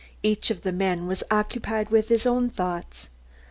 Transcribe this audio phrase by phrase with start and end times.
[0.23, 3.07] Each of the men was occupied with his own thoughts.